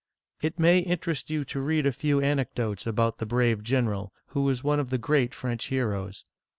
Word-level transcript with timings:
It 0.41 0.57
may 0.57 0.79
interest 0.79 1.29
you 1.29 1.45
to 1.45 1.59
read 1.61 1.85
a 1.85 1.91
few 1.91 2.21
anecdotes 2.21 2.87
about 2.87 3.19
the 3.19 3.25
brave 3.27 3.61
general, 3.61 4.11
who 4.29 4.49
is 4.49 4.63
one 4.63 4.79
of 4.79 4.89
the 4.89 4.97
great 4.97 5.35
French 5.35 5.67
heroes. 5.67 6.23